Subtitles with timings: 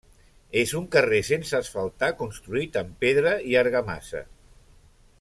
[0.61, 4.27] És un carrer sense asfaltar construït amb pedra i argamassa.